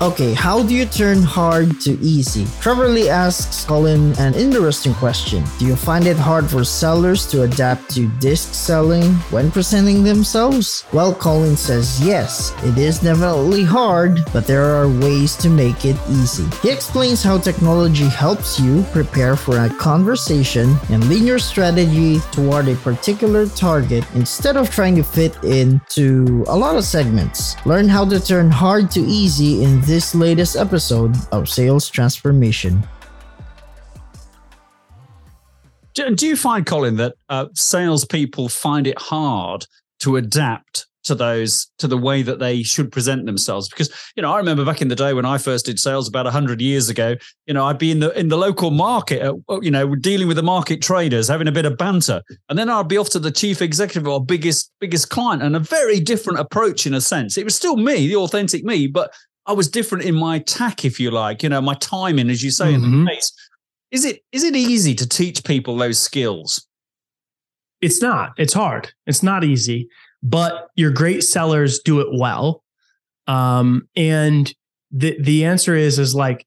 [0.00, 2.46] Okay, how do you turn hard to easy?
[2.60, 5.42] Trevor Lee asks Colin an interesting question.
[5.58, 10.84] Do you find it hard for sellers to adapt to DISC selling when presenting themselves?
[10.92, 15.96] Well, Colin says yes, it is definitely hard, but there are ways to make it
[16.08, 16.46] easy.
[16.62, 22.68] He explains how technology helps you prepare for a conversation and lean your strategy toward
[22.68, 27.56] a particular target instead of trying to fit into a lot of segments.
[27.66, 32.86] Learn how to turn hard to easy in this latest episode of Sales Transformation.
[35.94, 39.64] Do, do you find, Colin, that uh, salespeople find it hard
[40.00, 43.66] to adapt to those to the way that they should present themselves?
[43.70, 46.26] Because you know i remember back in the day when i first did sales about
[46.26, 47.14] 100 years ago
[47.46, 50.36] you know i'd be in the in the local market uh, you know dealing with
[50.36, 52.20] the market traders having a bit of banter.
[52.50, 55.60] And then i'd be off to the chief executive or biggest biggest client and a
[55.60, 57.38] very different approach in a sense.
[57.38, 59.14] It was still me the authentic me but
[59.48, 62.50] I was different in my tack, if you like, you know, my timing, as you
[62.50, 62.74] say, mm-hmm.
[62.74, 63.06] in the mm-hmm.
[63.06, 63.32] face.
[63.90, 66.66] Is it is it easy to teach people those skills?
[67.80, 68.32] It's not.
[68.36, 68.92] It's hard.
[69.06, 69.88] It's not easy,
[70.22, 72.62] but your great sellers do it well.
[73.26, 74.52] Um, and
[74.90, 76.46] the the answer is is like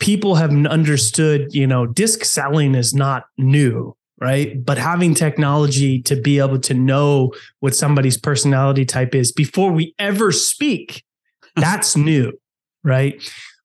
[0.00, 4.64] people have understood, you know, DISC selling is not new, right?
[4.64, 9.94] But having technology to be able to know what somebody's personality type is before we
[10.00, 11.04] ever speak
[11.56, 12.32] that's new,
[12.84, 13.20] right?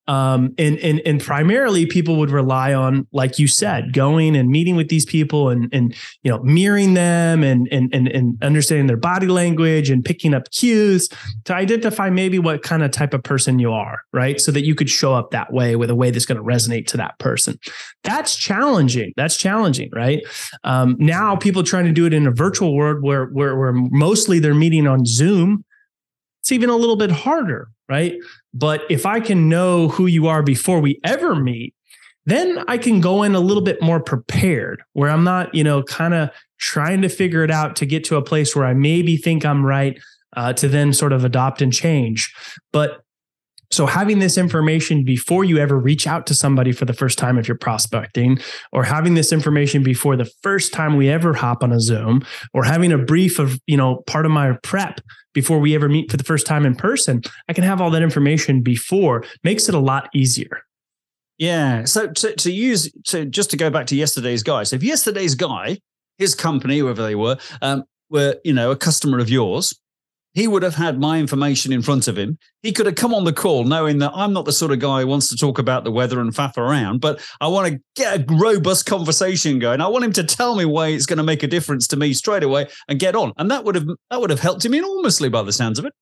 [0.07, 4.75] Um, and and and primarily people would rely on, like you said, going and meeting
[4.75, 8.97] with these people and and you know mirroring them and and and, and understanding their
[8.97, 11.09] body language and picking up cues
[11.45, 14.39] to identify maybe what kind of type of person you are, right?
[14.39, 16.85] So that you could show up that way with a way that's going to resonate
[16.87, 17.57] to that person.
[18.03, 19.11] That's challenging.
[19.17, 20.21] That's challenging, right?
[20.63, 24.37] Um, now people trying to do it in a virtual world where where where mostly
[24.37, 25.65] they're meeting on Zoom.
[26.41, 28.15] It's even a little bit harder, right?
[28.53, 31.73] But if I can know who you are before we ever meet,
[32.25, 35.83] then I can go in a little bit more prepared where I'm not, you know,
[35.83, 39.17] kind of trying to figure it out to get to a place where I maybe
[39.17, 39.99] think I'm right
[40.35, 42.33] uh, to then sort of adopt and change.
[42.73, 43.04] But
[43.75, 47.37] so having this information before you ever reach out to somebody for the first time
[47.37, 48.39] if you're prospecting,
[48.71, 52.63] or having this information before the first time we ever hop on a Zoom, or
[52.63, 55.01] having a brief of, you know, part of my prep
[55.33, 58.01] before we ever meet for the first time in person, I can have all that
[58.01, 60.61] information before, makes it a lot easier.
[61.37, 61.83] Yeah.
[61.83, 64.63] So to, to use, so just to go back to yesterday's guy.
[64.63, 65.79] So if yesterday's guy,
[66.17, 69.77] his company, whoever they were, um, were, you know, a customer of yours,
[70.35, 72.37] he would have had my information in front of him.
[72.61, 75.01] He could have come on the call knowing that I'm not the sort of guy
[75.01, 78.19] who wants to talk about the weather and faff around, but I want to get
[78.19, 79.79] a robust conversation going.
[79.79, 82.13] I want him to tell me why it's going to make a difference to me
[82.13, 83.31] straight away and get on.
[83.37, 85.93] And that would have that would have helped him enormously by the sounds of it.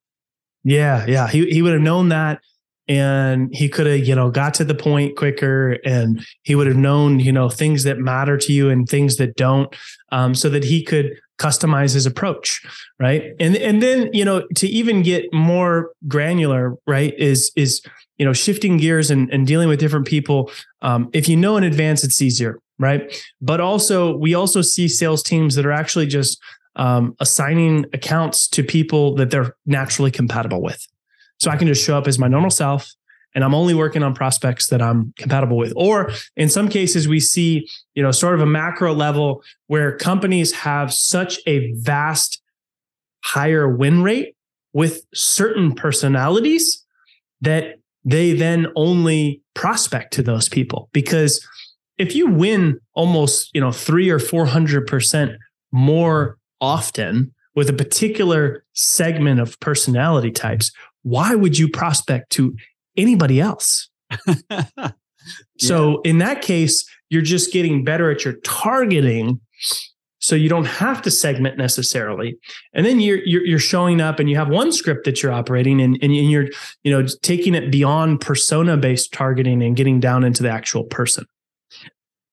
[0.64, 1.28] Yeah, yeah.
[1.28, 2.40] He he would have known that
[2.88, 6.76] and he could have you know got to the point quicker and he would have
[6.76, 9.74] known you know things that matter to you and things that don't
[10.12, 12.64] um, so that he could customize his approach
[13.00, 13.32] right?
[13.40, 17.82] And and then you know to even get more granular right is is
[18.18, 20.50] you know shifting gears and, and dealing with different people
[20.82, 23.14] um, if you know in advance it's easier right?
[23.40, 26.42] But also we also see sales teams that are actually just
[26.76, 30.86] um, assigning accounts to people that they're naturally compatible with.
[31.40, 32.90] So i can just show up as my normal self
[33.34, 35.72] and I'm only working on prospects that I'm compatible with.
[35.76, 40.52] Or in some cases, we see, you know, sort of a macro level where companies
[40.52, 42.40] have such a vast
[43.24, 44.36] higher win rate
[44.72, 46.84] with certain personalities
[47.40, 51.46] that they then only prospect to those people because
[51.96, 55.32] if you win almost you know three or four hundred percent
[55.72, 60.72] more often with a particular segment of personality types
[61.02, 62.54] why would you prospect to
[62.96, 63.88] anybody else.
[64.50, 64.90] yeah.
[65.58, 69.40] So in that case, you're just getting better at your targeting.
[70.20, 72.38] So you don't have to segment necessarily.
[72.72, 75.82] And then you're, you're, you're showing up and you have one script that you're operating
[75.82, 76.48] and, and you're,
[76.82, 81.26] you know, taking it beyond persona based targeting and getting down into the actual person.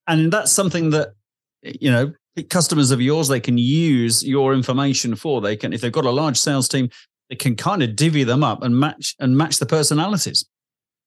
[0.07, 1.09] And that's something that,
[1.61, 2.13] you know,
[2.49, 5.41] customers of yours, they can use your information for.
[5.41, 6.89] They can, if they've got a large sales team,
[7.29, 10.45] they can kind of divvy them up and match and match the personalities.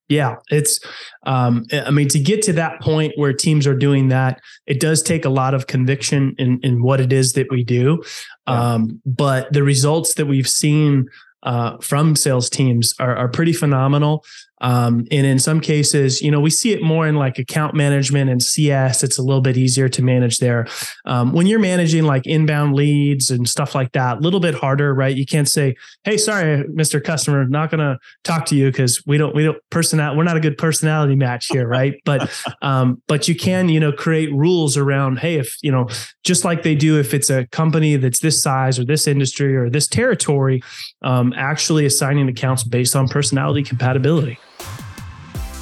[0.08, 0.80] Yeah, it's.
[1.24, 5.02] Um, I mean, to get to that point where teams are doing that, it does
[5.02, 8.02] take a lot of conviction in in what it is that we do.
[8.46, 8.74] Yeah.
[8.74, 11.08] Um, but the results that we've seen
[11.44, 14.24] uh, from sales teams are, are pretty phenomenal.
[14.60, 18.30] Um, and in some cases, you know, we see it more in like account management
[18.30, 19.02] and CS.
[19.02, 20.66] It's a little bit easier to manage there.
[21.04, 24.94] Um, when you're managing like inbound leads and stuff like that, a little bit harder,
[24.94, 25.14] right?
[25.14, 25.74] You can't say,
[26.04, 27.02] "Hey, sorry, Mr.
[27.02, 30.16] Customer, not going to talk to you because we don't we don't personality.
[30.16, 32.30] We're not a good personality match here, right?" But
[32.62, 35.88] um, but you can you know create rules around, hey, if you know,
[36.22, 39.68] just like they do if it's a company that's this size or this industry or
[39.68, 40.62] this territory,
[41.02, 44.38] um, actually assigning accounts based on personality compatibility.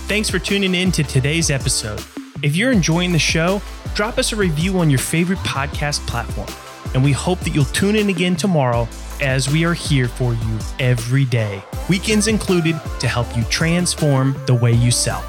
[0.09, 2.05] Thanks for tuning in to today's episode.
[2.43, 3.63] If you're enjoying the show,
[3.95, 6.49] drop us a review on your favorite podcast platform.
[6.95, 8.87] And we hope that you'll tune in again tomorrow
[9.23, 14.55] as we are here for you every day, weekends included, to help you transform the
[14.55, 15.25] way you sell.